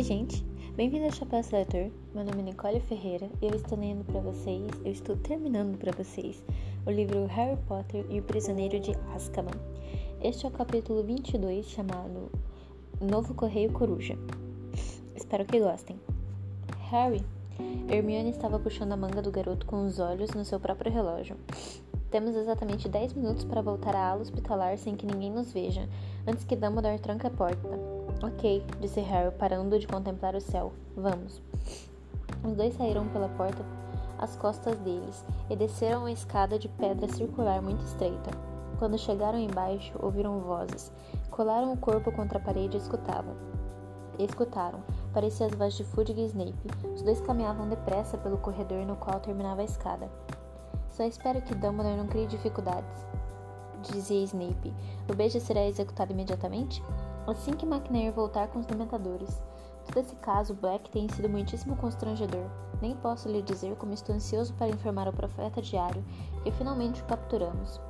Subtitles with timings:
[0.00, 0.42] Oi, gente!
[0.76, 1.90] Bem-vindo ao Chapéu Seletor.
[2.14, 5.92] Meu nome é Nicole Ferreira e eu estou lendo para vocês, eu estou terminando para
[5.92, 6.42] vocês
[6.86, 9.58] o livro Harry Potter e o Prisioneiro de Azkaban.
[10.22, 12.32] Este é o capítulo 22 chamado
[12.98, 14.16] Novo Correio Coruja.
[15.14, 16.00] Espero que gostem.
[16.88, 17.22] Harry,
[17.90, 21.36] Hermione estava puxando a manga do garoto com os olhos no seu próprio relógio.
[22.10, 25.86] Temos exatamente 10 minutos para voltar à ala hospitalar sem que ninguém nos veja,
[26.26, 27.89] antes que Dumbledore tranque a porta.
[28.22, 30.72] Ok, disse Harry, parando de contemplar o céu.
[30.96, 31.42] Vamos.
[32.44, 33.64] Os dois saíram pela porta
[34.18, 38.30] às costas deles e desceram a escada de pedra circular muito estreita.
[38.78, 40.92] Quando chegaram embaixo, ouviram vozes.
[41.30, 43.34] Colaram o corpo contra a parede e escutavam.
[44.18, 44.80] Escutaram.
[45.12, 46.70] Parecia as vozes de Fudge e Snape.
[46.94, 50.10] Os dois caminhavam depressa pelo corredor no qual terminava a escada.
[50.90, 53.06] Só espero que Dumbledore não crie dificuldades,
[53.82, 54.74] dizia Snape.
[55.10, 56.82] O beijo será executado imediatamente?
[57.30, 59.40] Assim que McNair voltar com os dementadores.
[59.86, 62.50] Todo esse caso, Black tem sido muitíssimo constrangedor.
[62.82, 66.04] Nem posso lhe dizer como estou ansioso para informar ao profeta diário
[66.42, 67.80] que finalmente o capturamos.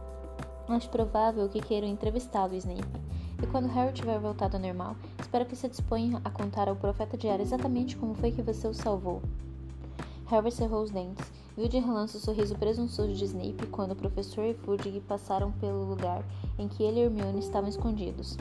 [0.69, 3.00] Acho provável que queiram entrevistá-lo, Snape.
[3.42, 7.16] E quando Harry tiver voltado ao normal, espero que se disponha a contar ao profeta
[7.16, 9.22] diário exatamente como foi que você o salvou.
[10.27, 11.32] Harry cerrou os dentes.
[11.56, 15.82] Viu de relance o sorriso presunçoso de Snape quando o professor e Fudge passaram pelo
[15.84, 16.22] lugar
[16.58, 18.36] em que ele e Hermione estavam escondidos.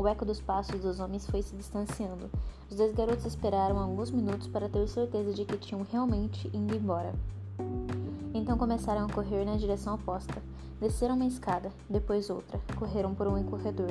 [0.00, 2.30] O eco dos passos dos homens foi se distanciando.
[2.70, 7.12] Os dois garotos esperaram alguns minutos para ter certeza de que tinham realmente ido embora.
[8.32, 10.42] Então começaram a correr na direção oposta.
[10.80, 12.58] Desceram uma escada, depois outra.
[12.78, 13.90] Correram por um corredor.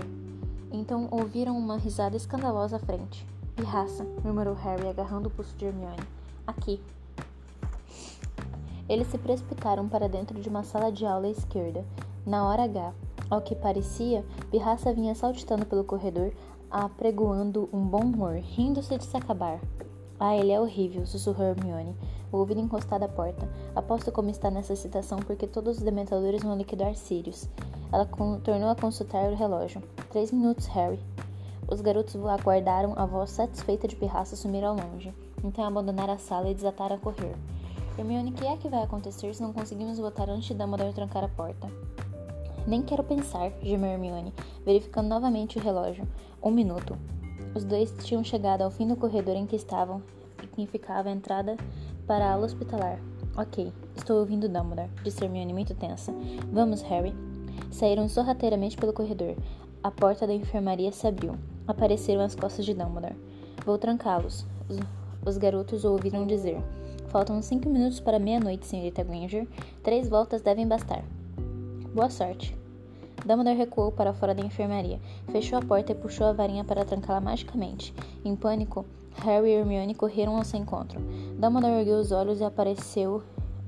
[0.71, 3.23] Então ouviram uma risada escandalosa à frente.
[3.55, 6.01] Pirraça, murmurou Harry, agarrando o pulso de Hermione.
[6.47, 6.81] Aqui.
[8.89, 11.85] Eles se precipitaram para dentro de uma sala de aula à esquerda.
[12.25, 12.93] Na hora H,
[13.29, 16.31] ao que parecia, Pirraça vinha saltitando pelo corredor,
[16.69, 19.59] apregoando um bom humor, rindo-se de se acabar.
[20.19, 21.95] Ah, ele é horrível, sussurrou Hermione,
[22.31, 23.47] o ouvido encostado à porta.
[23.75, 27.47] Aposto como está nessa citação porque todos os dementadores vão liquidar Sirius.
[27.91, 28.05] Ela
[28.43, 29.81] tornou a consultar o relógio.
[30.11, 30.99] Três minutos, Harry.
[31.71, 35.13] Os garotos aguardaram a voz satisfeita de Pirraça sumir ao longe.
[35.43, 37.35] Então abandonaram a sala e desataram a correr.
[37.97, 41.23] Hermione, o que é que vai acontecer se não conseguimos votar antes de Dumbledore trancar
[41.23, 41.69] a porta?
[42.69, 44.31] Nem quero pensar, gemeu Hermione,
[44.63, 46.07] verificando novamente o relógio.
[46.39, 46.95] Um minuto.
[47.55, 50.03] Os dois tinham chegado ao fim do corredor em que estavam
[50.43, 51.57] e que ficava a entrada
[52.05, 52.99] para a ala hospitalar.
[53.35, 56.13] Ok, estou ouvindo Dumbledore, disse Hermione muito tensa.
[56.53, 57.11] Vamos, Harry.
[57.71, 59.35] Saíram sorrateiramente pelo corredor.
[59.81, 61.33] A porta da enfermaria se abriu.
[61.65, 63.15] Apareceram as costas de Dumbledore.
[63.65, 64.45] Vou trancá-los.
[64.69, 64.77] Os,
[65.25, 66.61] os garotos o ouviram dizer.
[67.07, 69.47] Faltam cinco minutos para meia-noite, senhorita Granger.
[69.81, 71.03] Três voltas devem bastar.
[71.95, 72.58] Boa sorte.
[73.25, 74.99] Dumbledore recuou para fora da enfermaria,
[75.31, 77.93] fechou a porta e puxou a varinha para trancá-la magicamente.
[78.23, 78.85] Em pânico,
[79.23, 80.99] Harry e Hermione correram ao seu encontro.
[81.37, 83.21] Dumbledore ergueu os olhos e apareceu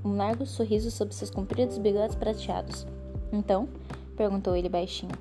[0.04, 2.88] um largo sorriso sob seus compridos bigodes prateados.
[3.32, 3.68] Então?
[4.16, 5.14] perguntou ele baixinho.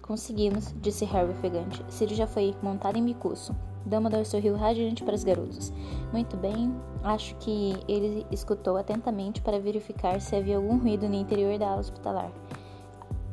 [0.00, 1.84] Conseguimos, disse Harry ofegante.
[1.88, 3.54] Sirius já foi montado em bicuço.
[3.84, 5.72] Dumbledore sorriu radiante para os garotos.
[6.12, 11.58] Muito bem, acho que ele escutou atentamente para verificar se havia algum ruído no interior
[11.58, 12.30] da ala hospitalar.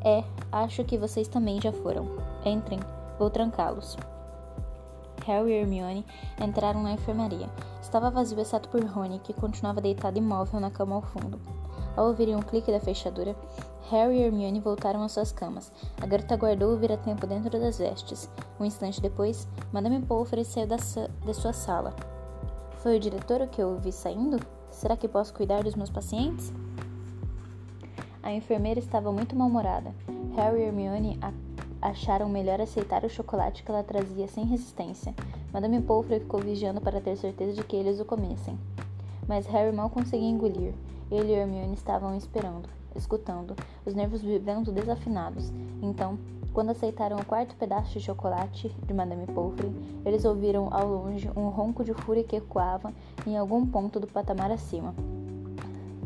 [0.03, 2.07] É, acho que vocês também já foram.
[2.45, 2.79] Entrem,
[3.17, 3.97] vou trancá-los.
[5.25, 6.05] Harry e Hermione
[6.41, 7.49] entraram na enfermaria.
[7.81, 11.39] Estava vazio exceto por Rony, que continuava deitado imóvel na cama ao fundo.
[11.95, 13.35] Ao ouvirem um clique da fechadura,
[13.89, 15.71] Harry e Hermione voltaram às suas camas.
[16.01, 18.29] A garota guardou o vira-tempo dentro das vestes.
[18.59, 21.93] Um instante depois, Madame Pomfrey saiu da, da sua sala.
[22.77, 24.39] Foi o diretor o que eu vi saindo?
[24.71, 26.53] Será que posso cuidar dos meus pacientes?
[28.21, 29.93] A enfermeira estava muito mal-humorada.
[30.35, 31.19] Harry e Hermione
[31.81, 35.13] acharam melhor aceitar o chocolate que ela trazia sem resistência.
[35.53, 38.57] Madame Pomfrey ficou vigiando para ter certeza de que eles o comessem.
[39.27, 40.73] Mas Harry mal conseguia engolir.
[41.09, 45.51] Ele e Hermione estavam esperando escutando, os nervos vivendo desafinados.
[45.81, 46.17] Então,
[46.53, 49.71] quando aceitaram o quarto pedaço de chocolate de Madame Pomfrey,
[50.05, 52.93] eles ouviram ao longe um ronco de fúria que ecoava
[53.25, 54.93] em algum ponto do patamar acima.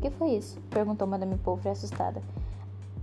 [0.04, 0.60] Que foi isso?
[0.70, 2.22] perguntou Madame Pomfrey assustada.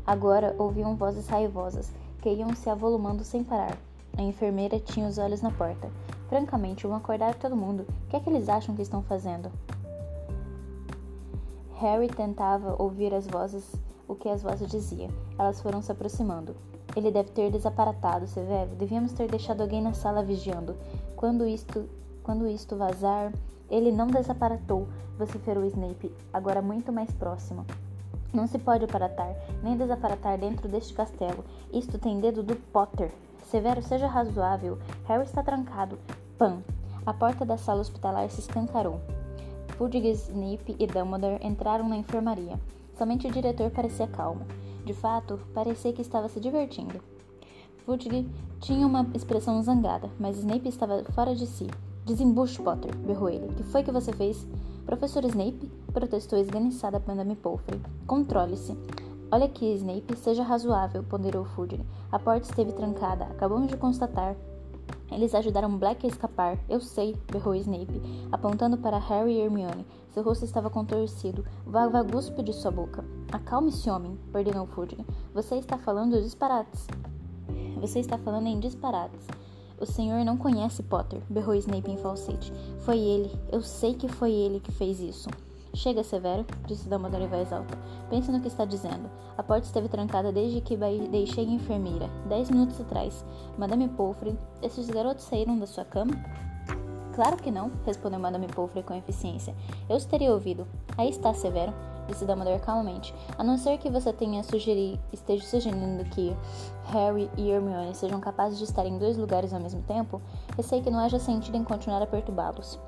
[0.07, 3.75] Agora ouviam vozes raivosas, que iam se avolumando sem parar.
[4.19, 5.91] A enfermeira tinha os olhos na porta.
[6.29, 7.87] Francamente, vão acordar todo mundo.
[8.05, 9.51] O que é que eles acham que estão fazendo?
[11.77, 13.65] Harry tentava ouvir as vozes,
[14.07, 15.09] o que as vozes diziam.
[15.39, 16.55] Elas foram se aproximando.
[16.95, 18.77] Ele deve ter desaparatado, Severo.
[18.77, 20.77] Devíamos ter deixado alguém na sala vigiando.
[21.17, 21.89] Quando isto,
[22.23, 23.33] quando isto vazar,
[23.71, 24.89] ele não desaparatou,
[25.19, 27.65] vociferou Snape, agora muito mais próximo.
[28.33, 31.45] Não se pode aparatar, nem desaparatar dentro deste castelo.
[31.73, 33.11] Isto tem dedo do Potter.
[33.45, 34.79] Severo, seja razoável.
[35.07, 35.99] Harry está trancado.
[36.39, 36.63] Pam!
[37.05, 39.01] A porta da sala hospitalar se escancarou.
[39.77, 42.61] Fudge, Snape e Dumbledore entraram na enfermaria.
[42.97, 44.47] Somente o diretor parecia calmo.
[44.85, 47.01] De fato, parecia que estava se divertindo.
[47.85, 48.29] Fudge
[48.61, 51.67] tinha uma expressão zangada, mas Snape estava fora de si.
[52.11, 53.47] Desembuche, Potter, berrou ele.
[53.55, 54.45] Que foi que você fez?
[54.85, 55.71] Professor Snape?
[55.93, 57.81] protestou esganiçada Madame Pomfrey.
[58.05, 58.77] Controle-se.
[59.31, 61.81] Olha aqui, Snape, seja razoável, ponderou Fudge.
[62.11, 63.27] A porta esteve trancada.
[63.27, 64.35] Acabamos de constatar.
[65.09, 66.59] Eles ajudaram Black a escapar.
[66.69, 68.03] Eu sei, berrou Snape,
[68.33, 69.87] apontando para Harry e Hermione.
[70.09, 71.45] Seu rosto estava contorcido.
[71.65, 73.05] Vava guspe de sua boca.
[73.31, 74.99] Acalme-se, homem, ordenou Fudge.
[75.33, 76.89] Você está falando disparates.
[77.81, 79.29] Você está falando em disparates.
[79.81, 82.53] O senhor não conhece Potter, berrou Snape em falsete.
[82.81, 85.31] Foi ele, eu sei que foi ele que fez isso.
[85.73, 87.79] Chega, Severo, disse Dumbledore em voz alta.
[88.11, 89.09] Pense no que está dizendo.
[89.39, 93.25] A porta esteve trancada desde que deixei a enfermeira, dez minutos atrás.
[93.57, 96.13] Madame Pomfrey, esses garotos saíram da sua cama?
[97.15, 99.55] Claro que não, respondeu Madame Pomfrey com eficiência.
[99.89, 100.67] Eu os teria ouvido.
[100.99, 101.73] Aí está, Severo
[102.07, 103.15] disse Dumbledore calmamente.
[103.37, 106.37] A não ser que você tenha sugerir, esteja sugerindo que
[106.85, 110.21] Harry e Hermione sejam capazes de estar em dois lugares ao mesmo tempo,
[110.57, 112.79] receio que não haja sentido em continuar a perturbá-los.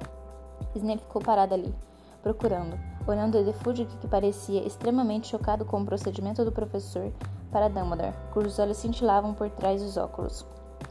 [0.74, 1.74] Snape ficou parado ali,
[2.22, 7.12] procurando, olhando de Fudge que parecia extremamente chocado com o procedimento do professor
[7.50, 10.46] para Dumbledore, cujos olhos cintilavam por trás dos óculos.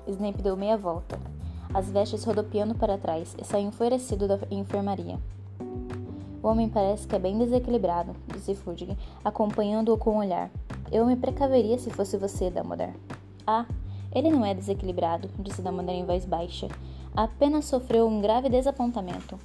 [0.07, 1.19] Snape deu meia volta,
[1.73, 5.19] as vestes rodopiando para trás, e saiu enfurecido da enfermaria.
[6.43, 10.49] O homem parece que é bem desequilibrado, disse Fudge, acompanhando-o com o olhar.
[10.91, 12.93] Eu me precaveria se fosse você, Dumbledore.
[13.45, 13.65] Ah,
[14.13, 16.67] ele não é desequilibrado, disse Dumbledore em voz baixa.
[17.15, 19.37] Apenas sofreu um grave desapontamento.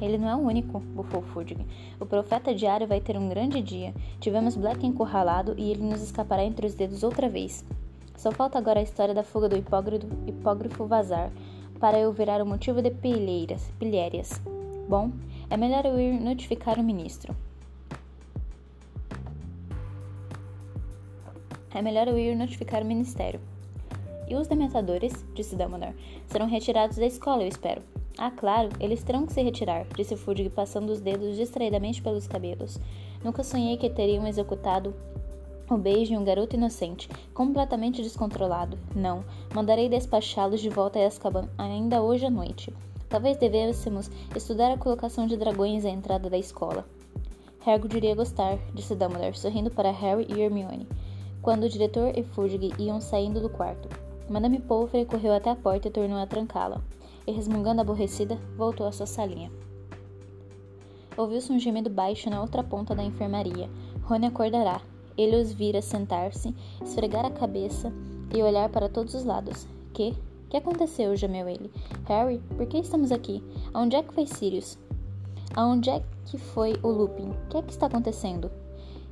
[0.00, 1.56] Ele não é o único, bufou Fudge.
[2.00, 3.94] O profeta diário vai ter um grande dia.
[4.18, 7.64] Tivemos Black encurralado e ele nos escapará entre os dedos outra vez.
[8.16, 11.30] Só falta agora a história da fuga do hipógrafo vazar,
[11.78, 14.40] para eu virar o motivo de pilheiras, pilhérias.
[14.88, 15.12] Bom,
[15.52, 17.36] é melhor eu ir notificar o ministro.
[21.74, 23.38] É melhor eu ir notificar o ministério.
[24.26, 25.94] E os dementadores, disse Dumbledore,
[26.26, 27.82] serão retirados da escola, eu espero.
[28.16, 32.80] Ah, claro, eles terão que se retirar, disse Fudge, passando os dedos distraidamente pelos cabelos.
[33.22, 34.94] Nunca sonhei que teriam executado
[35.68, 38.78] o beijo em um garoto inocente, completamente descontrolado.
[38.96, 39.22] Não,
[39.54, 42.72] mandarei despachá-los de volta a Azkaban ainda hoje à noite.
[43.12, 46.86] Talvez devêssemos estudar a colocação de dragões à entrada da escola.
[47.64, 50.88] Hagrid iria gostar, disse Dumbledore, sorrindo para Harry e Hermione,
[51.42, 53.86] quando o diretor e Fudge iam saindo do quarto.
[54.30, 56.80] Madame Pomfrey correu até a porta e tornou a trancá-la,
[57.26, 59.52] e resmungando aborrecida, voltou à sua salinha.
[61.14, 63.68] Ouviu-se um gemido baixo na outra ponta da enfermaria.
[64.04, 64.80] Rony acordará.
[65.18, 67.92] Ele os vira sentar-se, esfregar a cabeça
[68.34, 69.68] e olhar para todos os lados.
[69.92, 70.16] Que,
[70.52, 71.16] que aconteceu?
[71.16, 71.72] gemeu ele.
[72.04, 73.42] Harry, por que estamos aqui?
[73.72, 74.78] Aonde é que foi Sirius?
[75.56, 77.30] Aonde é que foi o Lupin?
[77.30, 78.50] O que é que está acontecendo?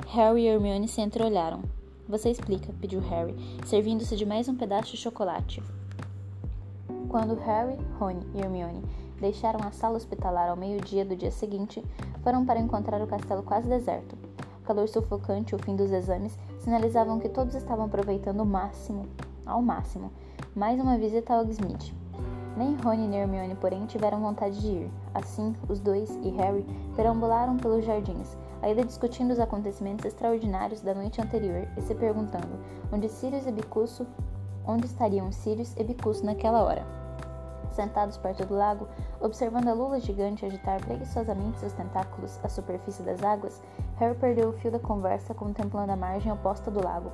[0.09, 1.63] Harry e Hermione se entreolharam.
[2.07, 3.35] Você explica, pediu Harry,
[3.65, 5.63] servindo-se de mais um pedaço de chocolate.
[7.09, 8.85] Quando Harry, Rony e Hermione
[9.19, 11.83] deixaram a sala hospitalar ao meio-dia do dia seguinte,
[12.23, 14.15] foram para encontrar o castelo quase deserto.
[14.63, 19.07] O calor sufocante e o fim dos exames sinalizavam que todos estavam aproveitando o máximo,
[19.47, 20.13] ao máximo,
[20.55, 21.95] mais uma visita a Hogsmeade.
[22.57, 24.91] Nem Rony nem Hermione, porém, tiveram vontade de ir.
[25.15, 26.67] Assim, os dois e Harry
[26.97, 32.59] perambularam pelos jardins, ainda discutindo os acontecimentos extraordinários da noite anterior e se perguntando
[32.93, 34.05] onde Sirius e Bicuço,
[34.67, 36.85] onde estariam Sirius e Bicuço naquela hora.
[37.71, 38.89] Sentados perto do lago,
[39.21, 43.63] observando a lula gigante agitar preguiçosamente seus tentáculos à superfície das águas,
[43.97, 47.13] Harry perdeu o fio da conversa contemplando a margem oposta do lago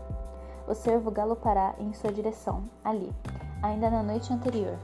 [0.67, 3.13] o cervo galopará em sua direção, ali,
[3.63, 4.77] ainda na noite anterior.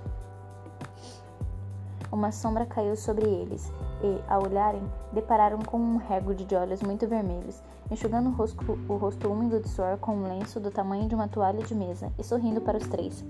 [2.11, 3.73] Uma sombra caiu sobre eles,
[4.03, 8.97] e, ao olharem, depararam com um rego de olhos muito vermelhos, enxugando o rosto, o
[8.97, 12.25] rosto úmido de suor com um lenço do tamanho de uma toalha de mesa e
[12.25, 13.25] sorrindo para os três.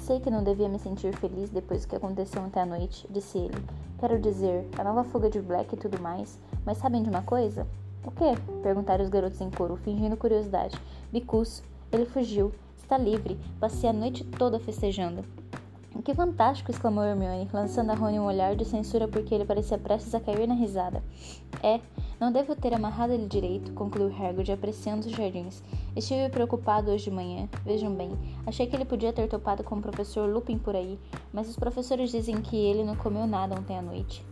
[0.00, 3.38] Sei que não devia me sentir feliz depois do que aconteceu ontem à noite, disse
[3.38, 3.64] ele.
[3.98, 7.66] Quero dizer, a nova fuga de Black e tudo mais, mas sabem de uma coisa?
[8.04, 8.34] O quê?
[8.62, 10.78] perguntaram os garotos em coro, fingindo curiosidade.
[11.14, 15.24] Bicus, ele fugiu, está livre, passei a noite toda festejando.
[16.02, 16.72] Que fantástico!
[16.72, 20.48] exclamou Hermione, lançando a Rony um olhar de censura porque ele parecia prestes a cair
[20.48, 21.04] na risada.
[21.62, 21.78] É,
[22.18, 25.62] não devo ter amarrado ele direito, concluiu Hagrid, apreciando os jardins.
[25.94, 27.48] Estive preocupado hoje de manhã.
[27.64, 28.10] Vejam bem,
[28.44, 30.98] achei que ele podia ter topado com o professor Lupin por aí,
[31.32, 34.26] mas os professores dizem que ele não comeu nada ontem à noite.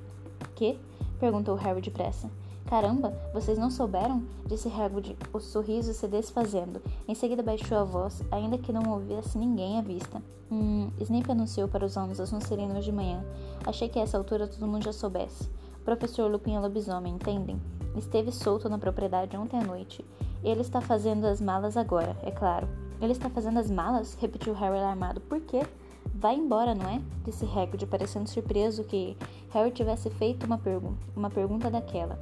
[0.56, 0.76] Que?
[1.20, 2.28] perguntou Harry depressa.
[2.66, 4.22] Caramba, vocês não souberam?
[4.46, 6.80] Disse Hagrid, o sorriso se desfazendo.
[7.06, 10.22] Em seguida baixou a voz, ainda que não houvesse ninguém à vista.
[10.50, 13.24] Hum, Snape anunciou para os alunos as Sonserinos de manhã.
[13.66, 15.50] Achei que a essa altura todo mundo já soubesse.
[15.84, 17.60] Professor Lupin é lobisomem, entendem?
[17.96, 20.04] Esteve solto na propriedade ontem à noite.
[20.42, 22.68] Ele está fazendo as malas agora, é claro.
[23.00, 24.14] Ele está fazendo as malas?
[24.14, 25.20] Repetiu Harry alarmado.
[25.20, 25.62] Por quê?
[26.14, 27.00] Vai embora, não é?
[27.24, 29.16] Disse Hagrid, parecendo surpreso que
[29.50, 32.18] Harry tivesse feito uma, pergu uma pergunta daquela.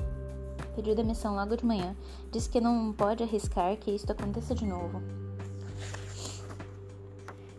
[0.74, 1.96] Pediu demissão logo de manhã.
[2.30, 5.02] Disse que não pode arriscar que isto aconteça de novo.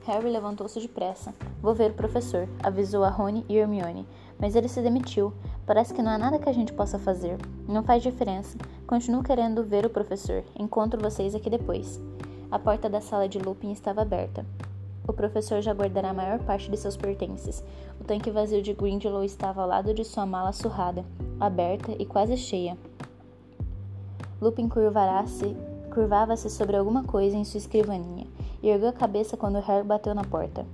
[0.05, 1.33] Harry levantou-se depressa.
[1.61, 4.07] Vou ver o professor, avisou a Rony e Hermione.
[4.39, 5.31] Mas ele se demitiu.
[5.65, 7.37] Parece que não há nada que a gente possa fazer.
[7.67, 8.57] Não faz diferença.
[8.87, 10.43] Continuo querendo ver o professor.
[10.57, 12.01] Encontro vocês aqui depois.
[12.49, 14.45] A porta da sala de Lupin estava aberta.
[15.07, 17.63] O professor já guardará a maior parte de seus pertences.
[17.99, 21.05] O tanque vazio de Grindelow estava ao lado de sua mala surrada,
[21.39, 22.77] aberta e quase cheia.
[24.41, 28.25] Lupin curvava-se sobre alguma coisa em sua escrivaninha
[28.63, 30.65] e ergueu a cabeça quando Harry bateu na porta.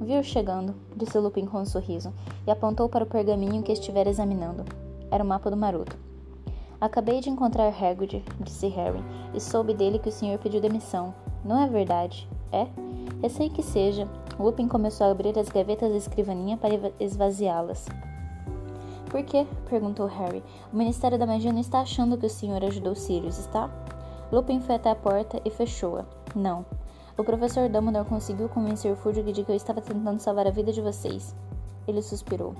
[0.00, 2.14] Viu chegando, disse Lupin com um sorriso,
[2.46, 4.64] e apontou para o pergaminho que estivera examinando.
[5.10, 5.98] Era o mapa do Maroto.
[6.80, 9.04] Acabei de encontrar Hagrid, disse Harry,
[9.34, 11.12] e soube dele que o senhor pediu demissão.
[11.44, 12.26] Não é verdade?
[12.50, 12.68] É?
[13.20, 14.08] Receio que seja.
[14.38, 17.86] Lupin começou a abrir as gavetas da escrivaninha para esvaziá-las.
[19.10, 19.46] Por quê?
[19.68, 20.42] perguntou Harry.
[20.72, 23.70] O Ministério da Magia não está achando que o senhor ajudou Sirius, está?
[24.30, 26.04] Lupin foi até a porta e fechou-a.
[26.34, 26.64] Não.
[27.16, 30.82] O professor Dumbledore conseguiu convencer Fudge de que eu estava tentando salvar a vida de
[30.82, 31.34] vocês.
[31.86, 32.54] Ele suspirou.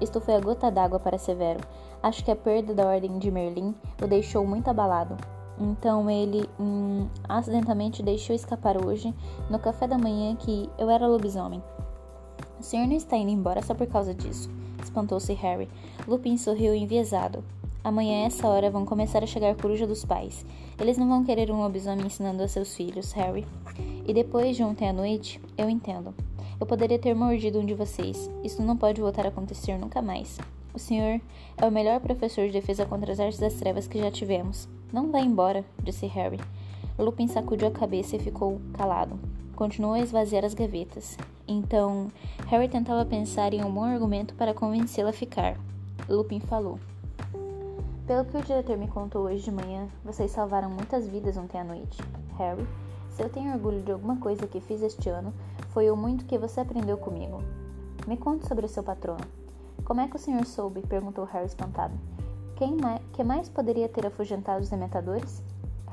[0.00, 1.60] Isto foi a gota d'água para Severo.
[2.02, 5.16] Acho que a perda da ordem de Merlin o deixou muito abalado.
[5.60, 9.14] Então ele hum, acidentalmente deixou escapar hoje,
[9.50, 11.62] no café da manhã, que eu era lobisomem.
[12.58, 14.48] O senhor não está indo embora só por causa disso,
[14.90, 15.68] espantou-se Harry.
[16.06, 17.44] Lupin sorriu enviesado.
[17.82, 20.44] Amanhã, a essa hora, vão começar a chegar coruja dos pais.
[20.78, 23.46] Eles não vão querer um lobisomem ensinando a seus filhos, Harry.
[24.06, 26.12] E depois de ontem à noite, eu entendo.
[26.58, 28.28] Eu poderia ter mordido um de vocês.
[28.44, 30.38] Isso não pode voltar a acontecer nunca mais.
[30.74, 31.20] O senhor
[31.56, 34.68] é o melhor professor de defesa contra as artes das trevas que já tivemos.
[34.92, 36.38] Não vá embora, disse Harry.
[36.98, 39.18] Lupin sacudiu a cabeça e ficou calado.
[39.60, 41.18] Continuou a esvaziar as gavetas.
[41.46, 42.10] Então,
[42.46, 45.54] Harry tentava pensar em um bom argumento para convencê-la a ficar.
[46.08, 46.78] Lupin falou.
[48.06, 51.64] Pelo que o diretor me contou hoje de manhã, vocês salvaram muitas vidas ontem à
[51.64, 51.98] noite.
[52.38, 52.66] Harry,
[53.10, 55.30] se eu tenho orgulho de alguma coisa que fiz este ano,
[55.74, 57.42] foi o muito que você aprendeu comigo.
[58.06, 59.26] Me conte sobre o seu patrono.
[59.84, 60.80] Como é que o senhor soube?
[60.80, 61.92] perguntou Harry espantado.
[62.56, 65.42] Quem mais, que mais poderia ter afugentado os dementadores?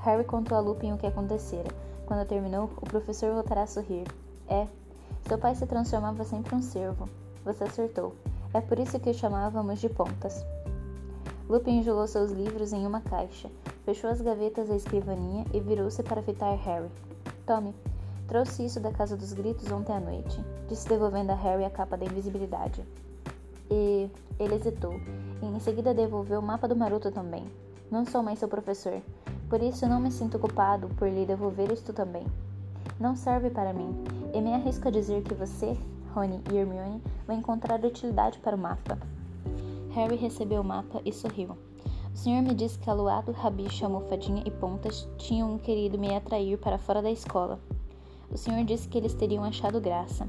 [0.05, 1.67] Harry contou a Lupin o que acontecera.
[2.07, 4.07] Quando terminou, o professor voltará a sorrir.
[4.47, 4.65] É,
[5.27, 7.09] seu pai se transformava sempre um cervo.
[7.43, 8.15] Você acertou.
[8.53, 10.43] É por isso que o chamávamos de pontas.
[11.49, 13.49] Lupin enjolou seus livros em uma caixa,
[13.83, 16.89] fechou as gavetas da escrivaninha e virou-se para fitar Harry.
[17.45, 17.75] Tome,
[18.27, 21.97] trouxe isso da Casa dos Gritos ontem à noite, disse devolvendo a Harry a capa
[21.97, 22.83] da invisibilidade.
[23.69, 24.09] E
[24.39, 24.93] ele hesitou,
[25.41, 27.45] e em seguida devolveu o mapa do Maroto também.
[27.91, 29.01] Não sou mais seu professor,
[29.49, 32.25] por isso não me sinto culpado por lhe devolver isto também.
[32.99, 33.95] Não serve para mim,
[34.33, 35.77] e me arrisco a dizer que você,
[36.13, 38.97] Rony e Hermione vão encontrar utilidade para o mapa.
[39.91, 41.57] Harry recebeu o mapa e sorriu.
[42.13, 46.77] O senhor me disse que Aluado, Rabicho, Almofadinha e Pontas tinham querido me atrair para
[46.77, 47.59] fora da escola.
[48.29, 50.27] O senhor disse que eles teriam achado graça.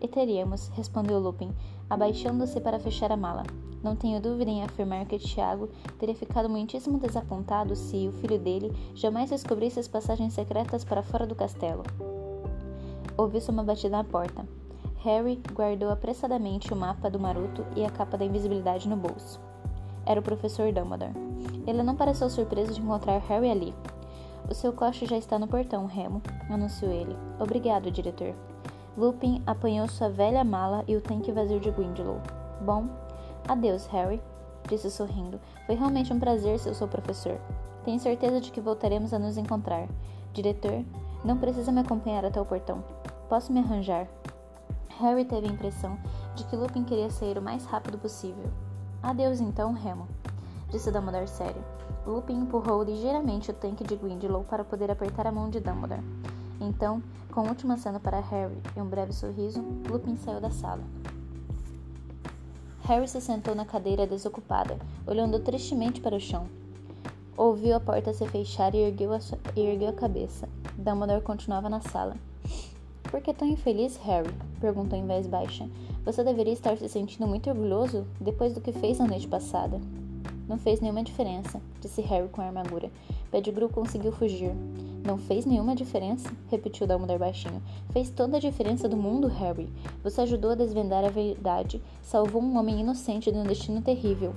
[0.00, 1.50] E teríamos, respondeu Lupin,
[1.88, 3.44] abaixando-se para fechar a mala.
[3.86, 8.72] Não tenho dúvida em afirmar que Tiago teria ficado muitíssimo desapontado se o filho dele
[8.96, 11.84] jamais descobrisse as passagens secretas para fora do castelo.
[13.16, 14.44] Ouviu-se uma batida na porta.
[15.04, 19.40] Harry guardou apressadamente o mapa do Maroto e a capa da invisibilidade no bolso.
[20.04, 21.14] Era o professor Dumbledore.
[21.64, 23.74] Ele não pareceu surpreso de encontrar Harry ali.
[24.50, 27.16] O seu coche já está no portão, Remo, anunciou ele.
[27.38, 28.34] Obrigado, diretor.
[28.98, 32.20] Lupin apanhou sua velha mala e o tanque vazio de Grindelow.
[32.60, 32.88] Bom,
[33.48, 34.22] adeus, Harry,
[34.68, 35.40] disse sorrindo.
[35.66, 37.40] Foi realmente um prazer ser seu professor.
[37.84, 39.88] Tenho certeza de que voltaremos a nos encontrar.
[40.32, 40.84] Diretor,
[41.24, 42.84] não precisa me acompanhar até o portão.
[43.28, 44.06] Posso me arranjar.
[44.98, 45.98] Harry teve a impressão
[46.34, 48.44] de que Lupin queria sair o mais rápido possível.
[49.02, 50.08] Adeus então, Remo,
[50.70, 51.62] disse Dumbledore sério.
[52.06, 56.02] Lupin empurrou ligeiramente o tanque de Grindelow para poder apertar a mão de Dumbledore.
[56.60, 60.82] Então, com a última cena para Harry e um breve sorriso, Lupin saiu da sala.
[62.86, 66.46] Harry se sentou na cadeira desocupada, olhando tristemente para o chão.
[67.36, 69.18] Ouviu a porta se fechar e ergueu a,
[69.56, 70.48] e ergueu a cabeça.
[70.78, 72.16] Dumbledore continuava na sala.
[73.10, 74.32] Por que tão infeliz, Harry?
[74.60, 75.68] perguntou em voz baixa.
[76.04, 79.80] Você deveria estar se sentindo muito orgulhoso depois do que fez na noite passada.
[80.48, 82.88] Não fez nenhuma diferença, disse Harry com armadura.
[83.32, 84.52] Pettigrew conseguiu fugir.
[85.06, 86.28] Não fez nenhuma diferença?
[86.48, 87.62] repetiu Dumbledore baixinho.
[87.92, 89.72] Fez toda a diferença do mundo, Harry.
[90.02, 94.34] Você ajudou a desvendar a verdade, salvou um homem inocente de um destino terrível.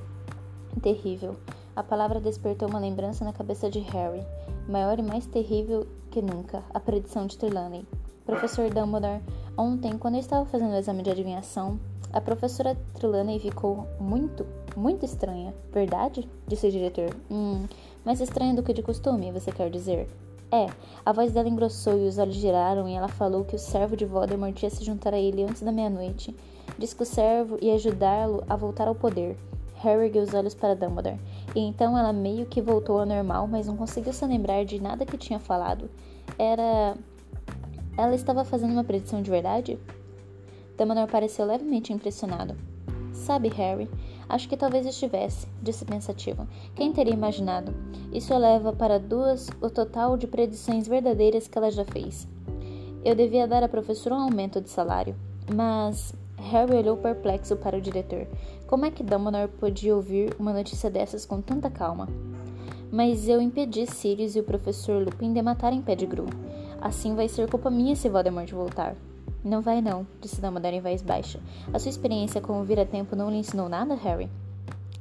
[0.79, 1.37] Terrível.
[1.75, 4.23] A palavra despertou uma lembrança na cabeça de Harry,
[4.67, 7.87] maior e mais terrível que nunca, a predição de Trelawney.
[8.23, 9.23] Professor Dumbledore,
[9.57, 11.79] ontem, quando eu estava fazendo o exame de adivinhação,
[12.13, 14.45] a professora Trelawney ficou muito,
[14.77, 15.51] muito estranha.
[15.73, 16.29] Verdade?
[16.47, 17.09] Disse o diretor.
[17.31, 17.65] Hum,
[18.05, 20.07] mais estranha do que de costume, você quer dizer?
[20.51, 20.67] É,
[21.05, 24.05] a voz dela engrossou e os olhos giraram e ela falou que o servo de
[24.05, 26.35] Voldemort ia se juntar a ele antes da meia-noite.
[26.77, 29.37] Diz que o servo ia ajudá-lo a voltar ao poder.
[29.75, 31.19] Harry ergueu os olhos para Dumbledore,
[31.55, 35.05] e então ela meio que voltou ao normal, mas não conseguiu se lembrar de nada
[35.05, 35.89] que tinha falado.
[36.37, 36.97] Era...
[37.97, 39.79] Ela estava fazendo uma predição de verdade?
[40.77, 42.55] Dumbledore pareceu levemente impressionado.
[43.13, 43.89] Sabe, Harry,
[44.29, 46.47] acho que talvez estivesse, disse pensativo.
[46.75, 47.73] Quem teria imaginado?
[48.13, 52.27] Isso eleva para duas o total de predições verdadeiras que ela já fez.
[53.03, 55.15] Eu devia dar à professora um aumento de salário,
[55.53, 58.27] mas Harry olhou perplexo para o diretor.
[58.67, 62.07] Como é que Dumbledore podia ouvir uma notícia dessas com tanta calma?
[62.91, 66.25] Mas eu impedi Sirius e o professor Lupin de matarem Pettigrew.
[66.81, 68.95] Assim vai ser culpa minha se Voldemort voltar.
[69.43, 71.39] Não vai não, disse Dumbledore em voz baixa.
[71.73, 74.29] A sua experiência como vira-tempo não lhe ensinou nada, Harry?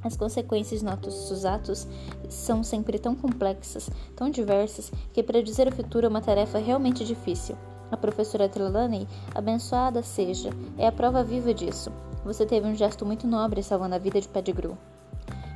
[0.01, 1.85] As consequências de nossos atos
[2.29, 7.57] são sempre tão complexas, tão diversas, que predizer o futuro é uma tarefa realmente difícil.
[7.91, 9.05] A professora Trelawney,
[9.35, 11.91] abençoada seja, é a prova viva disso.
[12.23, 14.77] Você teve um gesto muito nobre salvando a vida de Pettigrew.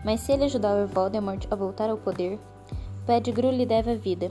[0.03, 2.37] Mas se ele ajudar o Voldemort a voltar ao poder,
[3.05, 4.29] Pettigrew lhe deve a vida.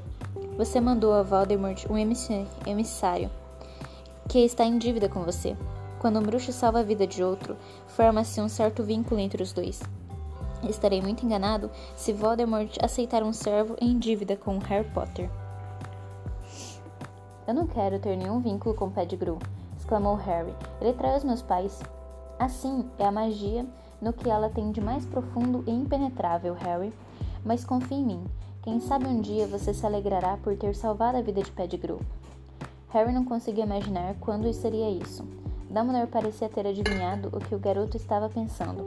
[0.59, 3.30] Você mandou a Voldemort um emissário
[4.33, 5.55] que está em dívida com você.
[6.01, 7.55] Quando um bruxo salva a vida de outro,
[7.87, 9.83] forma-se um certo vínculo entre os dois.
[10.67, 15.29] Estarei muito enganado se Voldemort aceitar um servo em dívida com Harry Potter.
[17.47, 19.39] Eu não quero ter nenhum vínculo com Pettigrew,
[19.77, 20.55] exclamou Harry.
[20.81, 21.83] Ele trai os meus pais.
[22.38, 23.66] Assim é a magia
[24.01, 26.90] no que ela tem de mais profundo e impenetrável, Harry.
[27.45, 28.25] Mas confie em mim.
[28.62, 32.01] Quem sabe um dia você se alegrará por ter salvado a vida de Pettigrew.
[32.92, 35.24] Harry não conseguia imaginar quando seria isso.
[35.70, 38.87] Dumbledore parecia ter adivinhado o que o garoto estava pensando.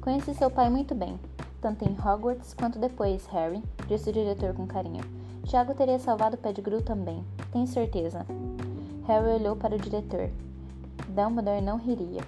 [0.00, 1.16] Conheci seu pai muito bem,
[1.60, 5.04] tanto em Hogwarts quanto depois, Harry, disse o diretor com carinho.
[5.44, 8.26] Tiago teria salvado Pettigrew também, tenho certeza.
[9.06, 10.28] Harry olhou para o diretor.
[11.08, 12.22] Dumbledore não riria.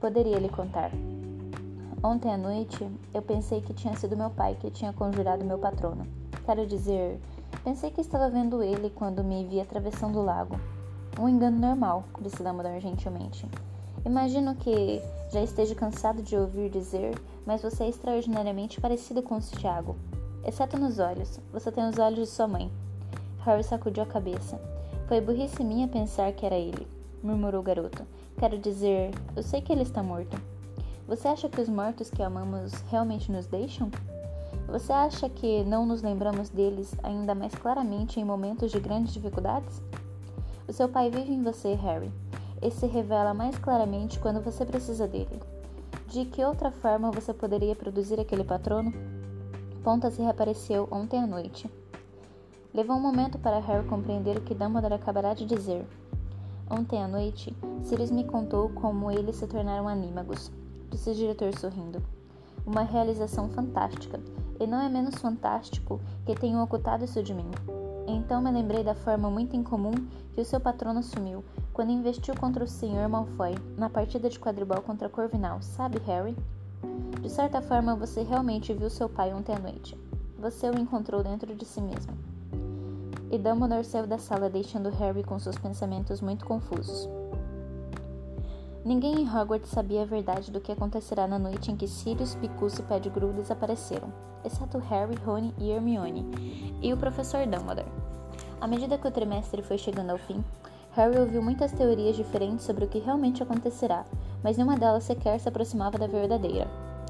[0.00, 0.90] Poderia lhe contar.
[2.02, 6.06] Ontem à noite, eu pensei que tinha sido meu pai que tinha conjurado meu patrono.
[6.46, 7.20] Quero dizer,
[7.64, 10.60] Pensei que estava vendo ele quando me vi atravessando o lago.
[11.18, 13.48] Um engano normal, disse Dumbledore gentilmente.
[14.04, 15.00] Imagino que
[15.32, 19.96] já esteja cansado de ouvir dizer, mas você é extraordinariamente parecido com o Tiago.
[20.44, 21.40] Exceto nos olhos.
[21.54, 22.70] Você tem os olhos de sua mãe.
[23.46, 24.60] Harry sacudiu a cabeça.
[25.08, 26.86] Foi burrice minha pensar que era ele,
[27.22, 28.06] murmurou o garoto.
[28.38, 30.38] Quero dizer, eu sei que ele está morto.
[31.08, 33.90] Você acha que os mortos que amamos realmente nos deixam?
[34.68, 39.82] Você acha que não nos lembramos deles ainda mais claramente em momentos de grandes dificuldades?
[40.66, 42.10] O seu pai vive em você, Harry,
[42.62, 45.40] e se revela mais claramente quando você precisa dele.
[46.08, 48.92] De que outra forma você poderia produzir aquele patrono?
[49.82, 51.70] Ponta se reapareceu ontem à noite.
[52.72, 55.86] Levou um momento para Harry compreender o que Dumbledore acabará de dizer.
[56.70, 60.50] Ontem à noite, Sirius me contou como eles se tornaram anímagos,
[60.90, 62.02] disse o diretor sorrindo.
[62.66, 64.20] Uma realização fantástica,
[64.58, 67.50] e não é menos fantástico que tenham ocultado isso de mim.
[68.06, 69.92] Então me lembrei da forma muito incomum
[70.32, 73.08] que o seu patrono assumiu quando investiu contra o Sr.
[73.08, 76.36] Malfoy na partida de quadribol contra Corvinal, sabe, Harry?
[77.20, 79.98] De certa forma, você realmente viu seu pai ontem à noite.
[80.38, 82.12] Você o encontrou dentro de si mesmo.
[83.30, 87.08] E Dumbledore saiu da sala deixando Harry com seus pensamentos muito confusos.
[88.84, 92.78] Ninguém em Hogwarts sabia a verdade do que acontecerá na noite em que Sirius, Picus
[92.78, 94.12] e Pettigrew desapareceram,
[94.44, 96.26] exceto Harry, Rony e Hermione,
[96.82, 97.90] e o professor Dumbledore.
[98.60, 100.44] À medida que o trimestre foi chegando ao fim,
[100.92, 104.04] Harry ouviu muitas teorias diferentes sobre o que realmente acontecerá,
[104.42, 106.68] mas nenhuma delas sequer se aproximava da verdadeira.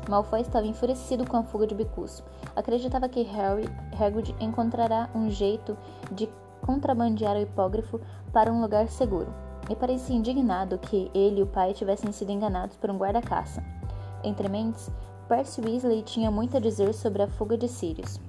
[0.09, 2.23] Malfoy estava enfurecido com a fuga de Bicus.
[2.55, 5.77] Acreditava que Harry Hagrid encontrará um jeito
[6.13, 6.29] de
[6.61, 8.01] contrabandear o hipógrafo
[8.33, 12.77] para um lugar seguro e parecia indignado que ele e o pai tivessem sido enganados
[12.77, 13.62] por um guarda-caça.
[14.22, 14.90] Entre mentes,
[15.29, 18.20] Percy Weasley tinha muito a dizer sobre a fuga de Sirius.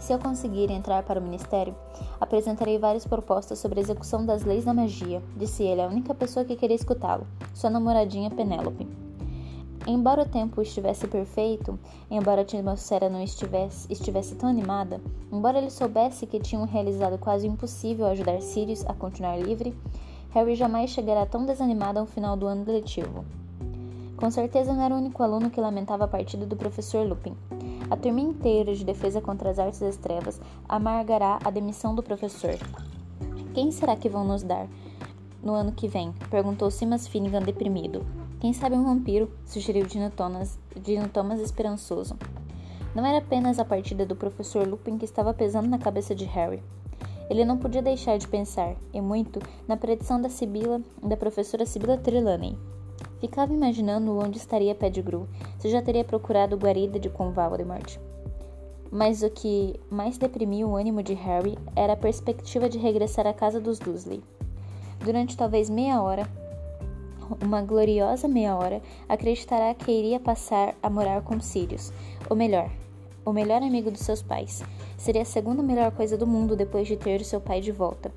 [0.00, 1.74] Se eu conseguir entrar para o ministério,
[2.20, 6.44] apresentarei várias propostas sobre a execução das leis da magia, disse ele à única pessoa
[6.44, 8.88] que queria escutá-lo, sua namoradinha Penélope.
[9.86, 11.76] Embora o tempo estivesse perfeito,
[12.08, 17.48] embora a atmosfera não estivesse, estivesse tão animada, embora ele soubesse que tinham realizado quase
[17.48, 19.74] o impossível ajudar Sirius a continuar livre,
[20.34, 23.24] Harry jamais chegará tão desanimado ao final do ano letivo.
[24.16, 27.36] Com certeza não era o único aluno que lamentava a partida do professor Lupin.
[27.90, 32.56] A turma inteira de defesa contra as artes das trevas amargará a demissão do professor.
[33.52, 34.66] Quem será que vão nos dar
[35.42, 36.14] no ano que vem?
[36.30, 38.06] perguntou Simas Finnegan deprimido.
[38.40, 39.30] Quem sabe um vampiro?
[39.44, 42.16] sugeriu Dino Thomas, Dino Thomas esperançoso.
[42.94, 46.62] Não era apenas a partida do professor Lupin que estava pesando na cabeça de Harry.
[47.32, 51.96] Ele não podia deixar de pensar, e muito, na predição da Sibila, da professora Sibila
[51.96, 52.58] Trelawney.
[53.20, 55.26] Ficava imaginando onde estaria Pettigrew,
[55.58, 57.96] se já teria procurado guarida de com Voldemort.
[58.90, 63.32] Mas o que mais deprimia o ânimo de Harry era a perspectiva de regressar à
[63.32, 64.22] casa dos Dursley.
[65.02, 66.28] Durante talvez meia hora,
[67.42, 71.94] uma gloriosa meia hora, acreditará que iria passar a morar com Sirius,
[72.28, 72.70] ou melhor,
[73.24, 74.62] o melhor amigo dos seus pais.
[75.02, 78.12] Seria a segunda melhor coisa do mundo depois de ter seu pai de volta.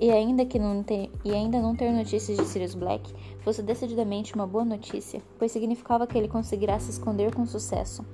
[0.00, 4.34] E ainda que não ter, e ainda não ter notícias de Sirius Black fosse decididamente
[4.34, 8.04] uma boa notícia, pois significava que ele conseguirá se esconder com sucesso.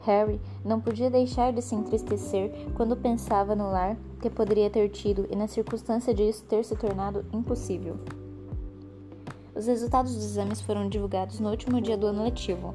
[0.00, 5.26] Harry não podia deixar de se entristecer quando pensava no lar que poderia ter tido
[5.30, 7.98] e na circunstância de isso ter se tornado impossível.
[9.54, 12.74] Os resultados dos exames foram divulgados no último dia do ano letivo.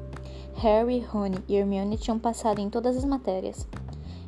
[0.54, 3.66] Harry, Rony e Hermione tinham passado em todas as matérias.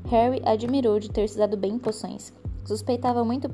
[0.09, 2.33] Harry admirou de ter se dado bem em poções.
[2.65, 3.49] Suspeitava muito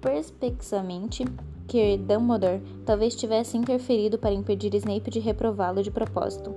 [0.00, 1.24] perspexamente
[1.66, 6.54] que Dumbledore talvez tivesse interferido para impedir Snape de reprová-lo de propósito.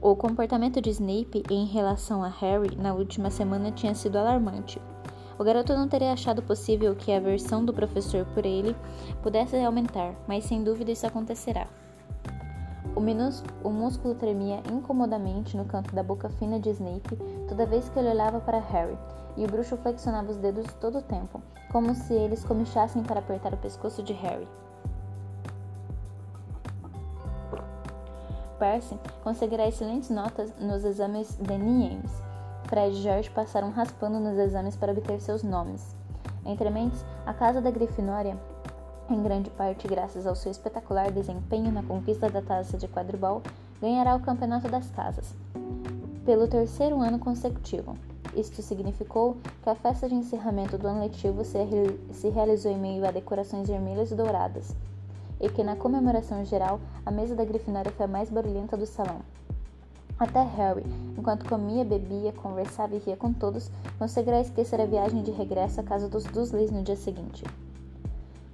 [0.00, 4.80] O comportamento de Snape em relação a Harry na última semana tinha sido alarmante.
[5.38, 8.74] O garoto não teria achado possível que a aversão do professor por ele
[9.22, 11.66] pudesse aumentar, mas sem dúvida isso acontecerá.
[12.96, 17.98] O, o músculo tremia incomodamente no canto da boca fina de Snape toda vez que
[17.98, 18.98] ele olhava para Harry,
[19.36, 23.52] e o bruxo flexionava os dedos todo o tempo, como se eles comichassem para apertar
[23.52, 24.48] o pescoço de Harry.
[28.58, 32.22] Percy conseguirá excelentes notas nos exames de Niemes,
[32.66, 35.94] Fred e George passaram raspando nos exames para obter seus nomes.
[36.44, 38.36] Entre mentes, a casa da Grifinória,
[39.12, 43.42] em grande parte graças ao seu espetacular desempenho na conquista da taça de quadribol,
[43.80, 45.34] ganhará o campeonato das casas,
[46.24, 47.96] pelo terceiro ano consecutivo.
[48.34, 51.58] Isto significou que a festa de encerramento do ano letivo se,
[52.12, 54.74] se realizou em meio a decorações vermelhas e douradas,
[55.40, 59.20] e que na comemoração geral a mesa da Grifinória foi a mais barulhenta do salão.
[60.18, 60.84] Até Harry,
[61.16, 65.82] enquanto comia, bebia, conversava e ria com todos, conseguirá esquecer a viagem de regresso à
[65.82, 67.44] casa dos Dursleys no dia seguinte.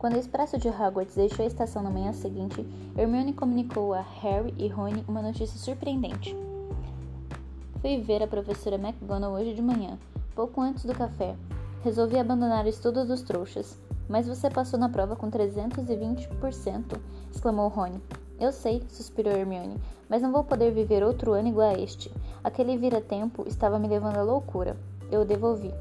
[0.03, 2.67] Quando o expresso de Hogwarts deixou a estação na manhã seguinte,
[2.99, 6.37] Hermione comunicou a Harry e Rony uma notícia surpreendente.
[7.81, 9.97] Fui ver a professora McGonagall hoje de manhã,
[10.35, 11.37] pouco antes do café.
[11.85, 13.79] Resolvi abandonar o estudo dos trouxas.
[14.09, 16.99] Mas você passou na prova com 320%,
[17.31, 18.03] exclamou Rony.
[18.41, 22.11] Eu sei, suspirou Hermione, mas não vou poder viver outro ano igual a este.
[22.43, 24.77] Aquele vira-tempo estava me levando à loucura.
[25.13, 25.73] Eu devolvi.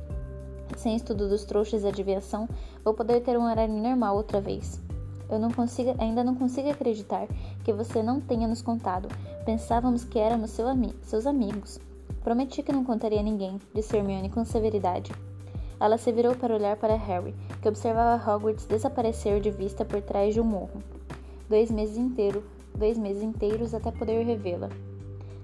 [0.78, 2.48] Sem estudo dos trouxas e adivinhação,
[2.84, 4.80] vou poder ter um horário normal outra vez.
[5.30, 7.28] Eu não consigo, ainda não consigo acreditar
[7.64, 9.08] que você não tenha nos contado.
[9.46, 11.80] Pensávamos que éramos seu ami seus amigos.
[12.24, 15.12] Prometi que não contaria a ninguém, disse Hermione com severidade.
[15.80, 20.34] Ela se virou para olhar para Harry, que observava Hogwarts desaparecer de vista por trás
[20.34, 20.82] de um morro
[21.52, 24.70] dois meses inteiros, dois meses inteiros até poder revê-la.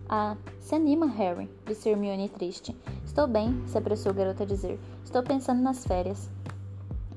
[0.10, 2.74] Ah, se anima, Harry, disse Hermione triste.
[3.04, 4.80] Estou bem, se apressou o garoto a dizer.
[5.04, 6.30] Estou pensando nas férias.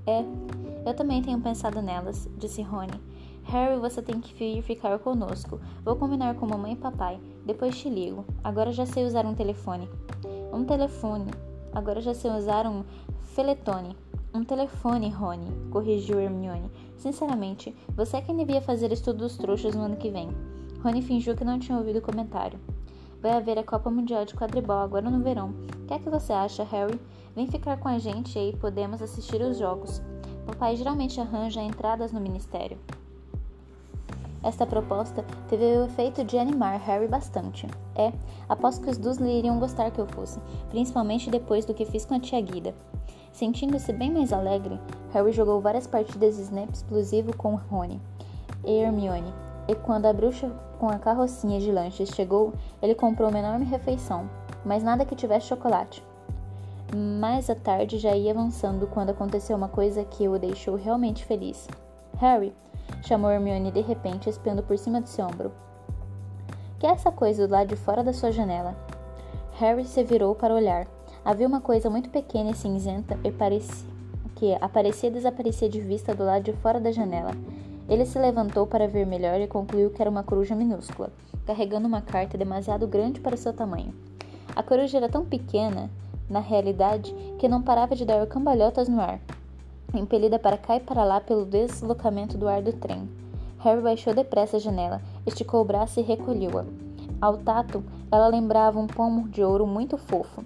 [0.05, 0.25] É,
[0.85, 3.01] eu também tenho pensado nelas, disse Rony.
[3.45, 5.61] Harry, você tem que vir ficar conosco.
[5.85, 7.21] Vou combinar com mamãe e papai.
[7.47, 8.25] Depois te ligo.
[8.43, 9.89] Agora já sei usar um telefone.
[10.53, 11.31] Um telefone.
[11.73, 12.83] Agora já sei usar um
[13.35, 13.97] feletone.
[14.35, 16.71] Um telefone, Rony, corrigiu Hermione.
[16.97, 20.29] Sinceramente, você é quem devia fazer estudo dos trouxas no ano que vem.
[20.83, 22.59] Rony fingiu que não tinha ouvido o comentário.
[23.21, 25.51] Vai haver a Copa Mundial de Quadribol agora no verão.
[25.83, 26.99] O que é que você acha, Harry?
[27.37, 30.01] Vem ficar com a gente e aí podemos assistir os jogos.
[30.47, 32.79] Papai geralmente arranja entradas no ministério.
[34.43, 37.67] Esta proposta teve o efeito de animar Harry bastante.
[37.95, 38.11] É,
[38.49, 42.15] aposto que os Dursley iriam gostar que eu fosse, principalmente depois do que fiz com
[42.15, 42.75] a tia Guida.
[43.33, 44.81] Sentindo-se bem mais alegre,
[45.13, 48.01] Harry jogou várias partidas de snap explosivo com Rony
[48.65, 49.33] e Hermione,
[49.69, 54.31] e quando a bruxa com a carrocinha de lanches chegou, ele comprou uma enorme refeição,
[54.65, 56.03] mas nada que tivesse chocolate.
[56.95, 61.69] mas a tarde já ia avançando quando aconteceu uma coisa que o deixou realmente feliz.
[62.19, 62.53] Harry,
[63.03, 65.53] chamou Hermione de repente, espiando por cima de seu ombro.
[66.79, 68.75] Que é essa coisa do lado de fora da sua janela?
[69.53, 70.87] Harry se virou para olhar.
[71.25, 73.89] Havia uma coisa muito pequena e cinzenta e parecia,
[74.35, 77.33] que aparecia e desaparecia de vista do lado de fora da janela.
[77.91, 81.11] Ele se levantou para ver melhor e concluiu que era uma coruja minúscula,
[81.45, 83.93] carregando uma carta demasiado grande para seu tamanho.
[84.55, 85.91] A coruja era tão pequena,
[86.29, 89.21] na realidade, que não parava de dar cambalhotas no ar,
[89.93, 93.09] impelida para cá e para lá pelo deslocamento do ar do trem.
[93.59, 96.65] Harry baixou depressa a janela, esticou o braço e recolheu-a.
[97.21, 100.45] Ao tato, ela lembrava um pomo de ouro muito fofo.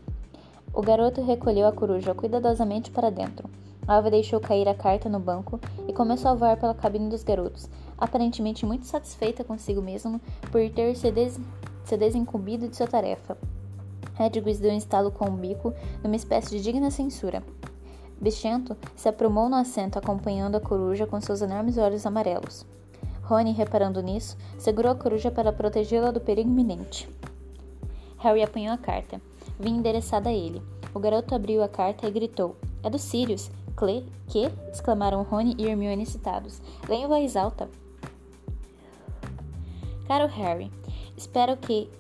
[0.73, 3.51] O garoto recolheu a coruja cuidadosamente para dentro.
[3.87, 7.69] Alva deixou cair a carta no banco e começou a voar pela cabine dos garotos,
[7.99, 10.21] aparentemente muito satisfeita consigo mesmo
[10.51, 11.39] por ter se, des
[11.85, 13.37] se de sua tarefa.
[14.19, 17.43] Hedwig deu um estalo com o bico, numa espécie de digna censura.
[18.21, 22.65] Bichento se aprumou no assento, acompanhando a coruja com seus enormes olhos amarelos.
[23.23, 27.09] Rony, reparando nisso, segurou a coruja para protegê-la do perigo iminente.
[28.19, 29.21] Harry apanhou a carta.
[29.59, 30.63] Vinha endereçada a ele.
[30.95, 33.51] O garoto abriu a carta e gritou: É do Sirius!
[33.85, 34.07] Cle?
[34.29, 34.51] Que?
[34.73, 36.63] exclamaram Rony e Hermione excitados.
[36.89, 37.69] Leia em voz alta.
[40.09, 40.71] Caro Harry,
[41.17, 41.91] espero que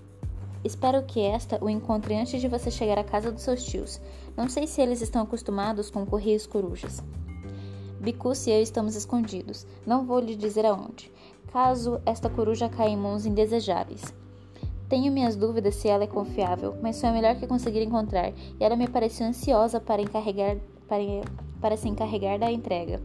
[0.65, 4.01] Espero que esta o encontre antes de você chegar à casa dos seus tios.
[4.35, 7.03] Não sei se eles estão acostumados com correios corujas.
[8.01, 9.67] Bicus e eu estamos escondidos.
[9.87, 11.13] Não vou lhe dizer aonde.
[11.53, 14.15] Caso esta coruja caia em mãos indesejáveis.
[14.89, 18.65] Tenho minhas dúvidas se ela é confiável, mas foi a melhor que consegui encontrar e
[18.65, 20.57] ela me pareceu ansiosa para, encarregar,
[20.89, 21.03] para,
[21.65, 23.01] para se encarregar da entrega.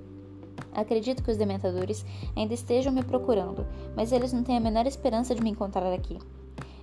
[0.74, 5.34] Acredito que os dementadores ainda estejam me procurando, mas eles não têm a menor esperança
[5.34, 6.20] de me encontrar aqui.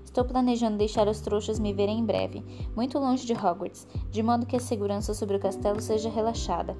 [0.03, 2.43] Estou planejando deixar os trouxas me verem em breve,
[2.75, 6.75] muito longe de Hogwarts, de modo que a segurança sobre o castelo seja relaxada.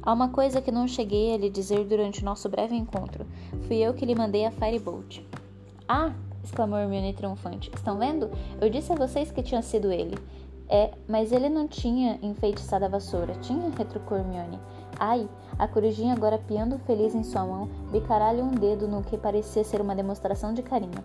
[0.00, 3.26] Há uma coisa que não cheguei a lhe dizer durante o nosso breve encontro.
[3.66, 5.22] Fui eu que lhe mandei a Firebolt.
[5.88, 6.14] Ah!
[6.44, 7.70] exclamou Hermione triunfante.
[7.74, 8.30] Estão vendo?
[8.60, 10.14] Eu disse a vocês que tinha sido ele.
[10.68, 13.70] É, mas ele não tinha enfeitiçado a vassoura, tinha?
[13.76, 14.58] retrucou Hermione.
[14.98, 19.64] Ai, a corujinha agora piando feliz em sua mão, bicará-lhe um dedo no que parecia
[19.64, 21.04] ser uma demonstração de carinho.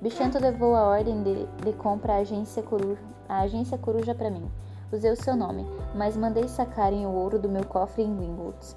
[0.00, 4.50] Bichento levou a ordem de, de compra à agência coruja, à agência coruja para mim.
[4.90, 8.74] Usei o seu nome, mas mandei sacarem o ouro do meu cofre em Wingwoods.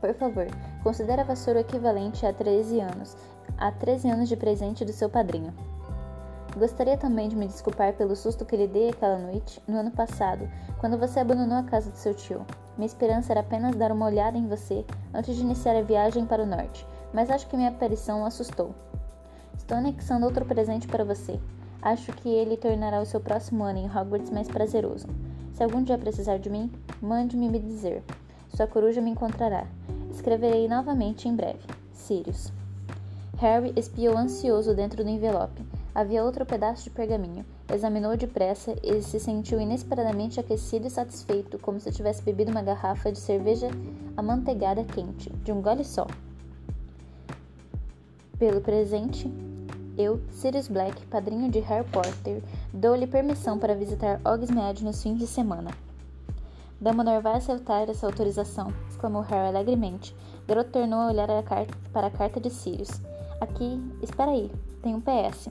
[0.00, 0.46] Por favor,
[0.82, 3.16] considere a vassoura equivalente a 13 anos,
[3.56, 5.54] a 13 anos de presente do seu padrinho.
[6.56, 10.50] Gostaria também de me desculpar pelo susto que lhe dei aquela noite, no ano passado,
[10.78, 12.44] quando você abandonou a casa do seu tio.
[12.76, 14.84] Minha esperança era apenas dar uma olhada em você
[15.14, 18.74] antes de iniciar a viagem para o norte, mas acho que minha aparição o assustou.
[19.56, 21.38] Estou anexando outro presente para você.
[21.80, 25.06] Acho que ele tornará o seu próximo ano em Hogwarts mais prazeroso.
[25.54, 28.02] Se algum dia precisar de mim, mande-me me dizer.
[28.48, 29.66] Sua coruja me encontrará.
[30.10, 31.60] Escreverei novamente em breve.
[31.92, 32.52] Sirius.
[33.38, 35.69] Harry espiou ansioso dentro do envelope.
[36.00, 37.44] Havia outro pedaço de pergaminho.
[37.70, 43.12] Examinou depressa e se sentiu inesperadamente aquecido e satisfeito, como se tivesse bebido uma garrafa
[43.12, 43.68] de cerveja
[44.16, 46.06] amanteigada quente, de um gole só.
[48.38, 49.30] Pelo presente,
[49.98, 55.26] eu, Sirius Black, padrinho de Harry Potter, dou-lhe permissão para visitar Hogsmeade nos fins de
[55.26, 55.70] semana.
[56.80, 60.16] Dumbledore vai aceitar essa autorização, exclamou Harry alegremente.
[60.48, 61.42] Garoto tornou a olhar a
[61.92, 63.02] para a carta de Sirius.
[63.38, 64.50] Aqui, espera aí,
[64.82, 65.50] tem um PS.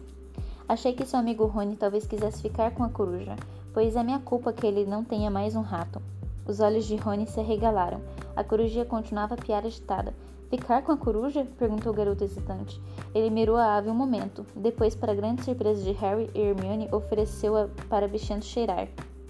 [0.69, 3.35] Achei que seu amigo Rony talvez quisesse ficar com a coruja,
[3.73, 6.01] pois é minha culpa que ele não tenha mais um rato.
[6.47, 7.99] Os olhos de Rony se arregalaram.
[8.35, 10.13] A corujinha continuava a piar agitada,
[10.49, 11.45] Ficar com a coruja?
[11.59, 12.81] perguntou o garoto hesitante.
[13.13, 14.43] Ele mirou a ave um momento.
[14.55, 18.87] Depois, para grande surpresa de Harry e Hermione, ofereceu-a para Bichento cheirar.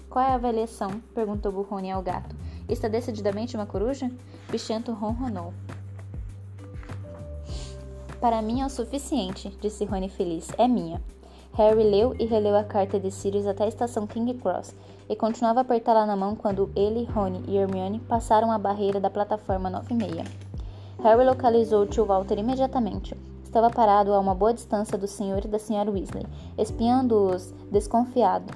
[0.08, 0.90] Qual é a avaliação?
[1.14, 2.34] perguntou Burrone ao gato.
[2.66, 4.10] Está decididamente uma coruja?
[4.50, 5.52] Bichento ronronou.
[8.18, 10.48] Para mim é o suficiente, disse Rony feliz.
[10.56, 11.02] É minha.
[11.52, 14.74] Harry leu e releu a carta de Sirius até a estação King Cross
[15.08, 19.10] e continuava a apertá-la na mão quando ele, Rony e Hermione passaram a barreira da
[19.10, 20.28] plataforma 96.
[21.02, 23.16] Harry localizou o tio Walter imediatamente.
[23.42, 26.24] Estava parado a uma boa distância do senhor e da senhora Weasley,
[26.56, 28.54] espiando-os desconfiado.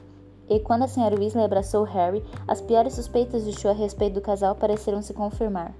[0.49, 4.21] E quando a senhora Weasley abraçou Harry, as piores suspeitas de tio a respeito do
[4.21, 5.75] casal pareceram se confirmar.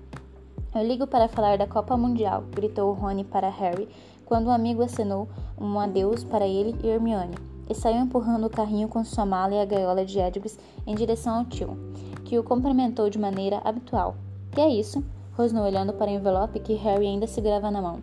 [0.75, 3.89] Eu ligo para falar da Copa Mundial, gritou Rony para Harry,
[4.27, 7.37] quando o amigo acenou um adeus para ele e Hermione,
[7.69, 11.39] e saiu empurrando o carrinho com sua mala e a gaiola de Edwards em direção
[11.39, 11.77] ao tio,
[12.25, 14.17] que o cumprimentou de maneira habitual.
[14.51, 15.05] Que é isso?
[15.37, 18.01] rosnou olhando para o envelope que Harry ainda segurava na mão.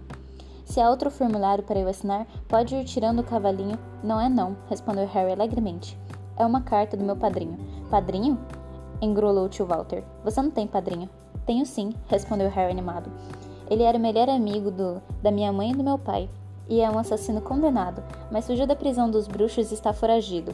[0.65, 3.77] Se há outro formulário para eu assinar, pode ir tirando o cavalinho.
[4.03, 5.97] Não é não, respondeu Harry alegremente.
[6.37, 7.57] É uma carta do meu padrinho.
[7.89, 8.37] Padrinho?
[9.01, 10.03] engrolou o tio Walter.
[10.23, 11.09] Você não tem padrinho?
[11.45, 13.11] Tenho sim, respondeu Harry animado.
[13.71, 16.29] Ele era o melhor amigo do, da minha mãe e do meu pai,
[16.67, 20.51] e é um assassino condenado, mas fugiu da prisão dos bruxos e está foragido.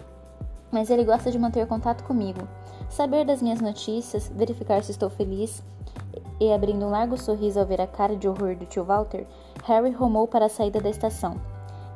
[0.72, 2.48] Mas ele gosta de manter contato comigo,
[2.92, 5.64] saber das minhas notícias, verificar se estou feliz.
[6.40, 9.26] E abrindo um largo sorriso ao ver a cara de horror do tio Walter,
[9.64, 11.42] Harry rumou para a saída da estação.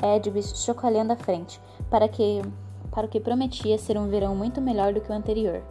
[0.02, 2.42] Edwin chocalhando à frente, para que
[2.90, 5.62] para o que prometia ser um verão muito melhor do que o anterior.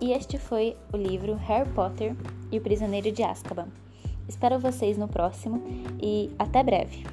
[0.00, 2.14] E este foi o livro Harry Potter
[2.52, 3.68] e o Prisioneiro de Azkaban.
[4.28, 5.62] Espero vocês no próximo
[6.00, 7.04] e até breve!